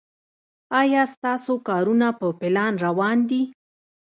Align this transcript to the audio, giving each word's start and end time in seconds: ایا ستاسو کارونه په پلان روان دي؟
ایا 0.81 1.03
ستاسو 1.13 1.53
کارونه 1.67 2.07
په 2.19 2.27
پلان 2.39 2.73
روان 2.85 3.17
دي؟ 3.29 3.41